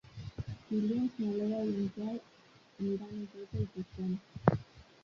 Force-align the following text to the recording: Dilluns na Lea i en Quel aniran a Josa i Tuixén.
Dilluns 0.69 1.19
na 1.19 1.35
Lea 1.35 1.59
i 1.67 1.75
en 1.83 1.91
Quel 1.99 2.17
aniran 2.17 3.21
a 3.23 3.31
Josa 3.37 3.65
i 3.67 3.69
Tuixén. 3.77 4.61